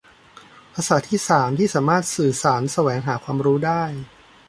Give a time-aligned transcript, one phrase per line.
[0.73, 3.83] ภาษาที่สามที่สามารถสื่อสารแสวงหาความรู้ได้